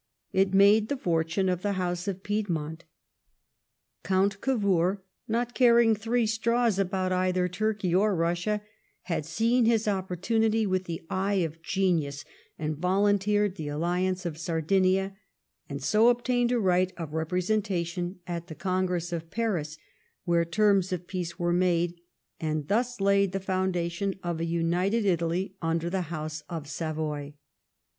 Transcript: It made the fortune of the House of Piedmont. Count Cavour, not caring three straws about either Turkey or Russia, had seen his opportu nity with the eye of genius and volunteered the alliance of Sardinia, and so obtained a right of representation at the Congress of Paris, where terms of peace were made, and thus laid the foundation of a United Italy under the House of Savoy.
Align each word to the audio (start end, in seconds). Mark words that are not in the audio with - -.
It 0.33 0.51
made 0.51 0.89
the 0.89 0.97
fortune 0.97 1.47
of 1.47 1.61
the 1.61 1.73
House 1.73 2.07
of 2.07 2.23
Piedmont. 2.23 2.85
Count 4.01 4.41
Cavour, 4.41 5.03
not 5.27 5.53
caring 5.53 5.93
three 5.93 6.25
straws 6.25 6.79
about 6.79 7.11
either 7.11 7.47
Turkey 7.47 7.93
or 7.93 8.15
Russia, 8.15 8.63
had 9.03 9.27
seen 9.27 9.65
his 9.65 9.85
opportu 9.85 10.39
nity 10.39 10.65
with 10.65 10.85
the 10.85 11.03
eye 11.11 11.35
of 11.45 11.61
genius 11.61 12.25
and 12.57 12.75
volunteered 12.77 13.57
the 13.57 13.67
alliance 13.67 14.25
of 14.25 14.39
Sardinia, 14.39 15.15
and 15.69 15.83
so 15.83 16.07
obtained 16.07 16.51
a 16.51 16.59
right 16.59 16.91
of 16.97 17.13
representation 17.13 18.21
at 18.25 18.47
the 18.47 18.55
Congress 18.55 19.13
of 19.13 19.29
Paris, 19.29 19.77
where 20.25 20.45
terms 20.45 20.91
of 20.91 21.05
peace 21.05 21.37
were 21.37 21.53
made, 21.53 22.01
and 22.39 22.69
thus 22.69 22.99
laid 22.99 23.33
the 23.33 23.39
foundation 23.39 24.15
of 24.23 24.39
a 24.39 24.45
United 24.45 25.05
Italy 25.05 25.53
under 25.61 25.91
the 25.91 26.01
House 26.09 26.41
of 26.49 26.65
Savoy. 26.67 27.35